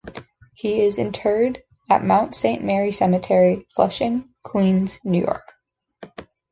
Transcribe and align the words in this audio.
He 0.55 0.81
is 0.83 0.97
interred 0.97 1.61
at 1.87 2.03
Mount 2.03 2.33
Saint 2.33 2.63
Mary 2.63 2.91
Cemetery, 2.91 3.67
Flushing, 3.75 4.33
Queens, 4.43 4.99
New 5.05 5.21
York. 5.21 5.53